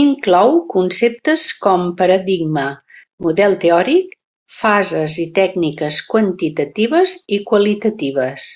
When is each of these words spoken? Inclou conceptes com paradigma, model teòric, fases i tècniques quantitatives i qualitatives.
Inclou 0.00 0.52
conceptes 0.74 1.46
com 1.64 1.88
paradigma, 2.02 2.64
model 3.26 3.56
teòric, 3.64 4.14
fases 4.60 5.16
i 5.26 5.28
tècniques 5.42 5.98
quantitatives 6.14 7.16
i 7.38 7.44
qualitatives. 7.52 8.48